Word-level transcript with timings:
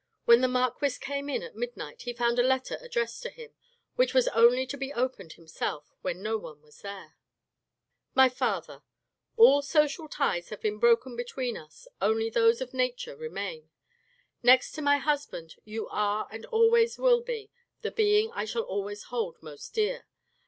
When 0.25 0.41
the 0.41 0.47
marquis 0.47 0.97
came 0.99 1.29
in 1.29 1.43
at 1.43 1.55
midnight 1.55 2.01
he 2.01 2.13
found 2.13 2.39
a 2.39 2.41
letter 2.41 2.75
addressed 2.81 3.21
to 3.21 3.29
him, 3.29 3.53
which 3.97 4.15
was 4.15 4.27
only 4.29 4.65
to 4.65 4.75
be 4.75 4.91
opened 4.91 5.33
himself 5.33 5.93
when 6.01 6.23
no 6.23 6.39
one 6.39 6.59
was 6.63 6.81
there:—" 6.81 7.17
My 8.15 8.27
father, 8.27 8.81
"All 9.37 9.61
social 9.61 10.07
ties 10.09 10.49
have 10.49 10.59
been 10.59 10.79
broken 10.79 11.15
between 11.15 11.55
us, 11.55 11.87
only 12.01 12.31
those 12.31 12.61
of 12.61 12.73
nature 12.73 13.15
remain. 13.15 13.69
Next 14.41 14.71
to 14.71 14.81
my 14.81 14.97
husband, 14.97 15.57
you 15.65 15.87
are 15.89 16.27
and 16.31 16.47
always 16.47 16.97
will 16.97 17.21
be 17.21 17.51
the 17.83 17.91
being 17.91 18.31
I 18.33 18.45
shall 18.45 18.63
always 18.63 19.03
hold 19.03 19.37
most 19.43 19.71
dear. 19.75 20.07